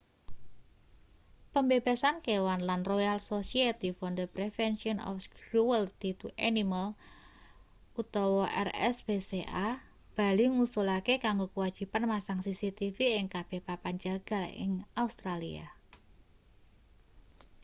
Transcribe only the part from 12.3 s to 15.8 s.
cctv ing kabeh papan jagal ing australia